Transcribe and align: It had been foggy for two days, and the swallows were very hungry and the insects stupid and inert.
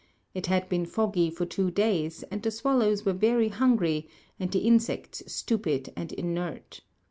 It 0.33 0.47
had 0.47 0.67
been 0.67 0.87
foggy 0.87 1.29
for 1.29 1.45
two 1.45 1.69
days, 1.69 2.23
and 2.31 2.41
the 2.41 2.49
swallows 2.49 3.05
were 3.05 3.13
very 3.13 3.49
hungry 3.49 4.09
and 4.39 4.49
the 4.49 4.57
insects 4.65 5.21
stupid 5.31 5.93
and 5.95 6.11
inert. 6.13 6.81